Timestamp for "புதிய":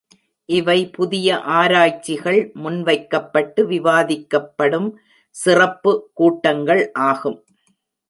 0.91-1.27